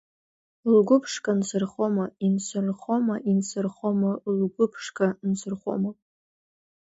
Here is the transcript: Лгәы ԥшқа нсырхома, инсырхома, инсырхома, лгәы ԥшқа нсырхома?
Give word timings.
Лгәы 0.73 0.97
ԥшқа 1.01 1.33
нсырхома, 1.39 2.05
инсырхома, 2.25 3.15
инсырхома, 3.31 4.11
лгәы 4.39 4.65
ԥшқа 4.71 5.07
нсырхома? 5.29 5.91